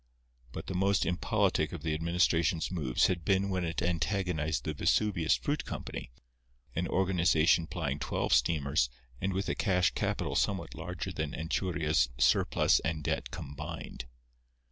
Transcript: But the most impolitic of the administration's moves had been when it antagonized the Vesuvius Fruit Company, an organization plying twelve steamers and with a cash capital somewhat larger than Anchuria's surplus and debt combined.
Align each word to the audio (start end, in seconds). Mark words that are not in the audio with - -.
But 0.51 0.65
the 0.65 0.73
most 0.73 1.05
impolitic 1.05 1.71
of 1.71 1.83
the 1.83 1.93
administration's 1.93 2.71
moves 2.71 3.05
had 3.05 3.23
been 3.23 3.49
when 3.49 3.63
it 3.63 3.83
antagonized 3.83 4.63
the 4.63 4.73
Vesuvius 4.73 5.35
Fruit 5.35 5.63
Company, 5.63 6.09
an 6.75 6.87
organization 6.87 7.67
plying 7.67 7.99
twelve 7.99 8.33
steamers 8.33 8.89
and 9.21 9.31
with 9.31 9.47
a 9.47 9.53
cash 9.53 9.91
capital 9.91 10.35
somewhat 10.35 10.73
larger 10.73 11.11
than 11.11 11.35
Anchuria's 11.35 12.09
surplus 12.17 12.79
and 12.79 13.03
debt 13.03 13.29
combined. 13.29 14.05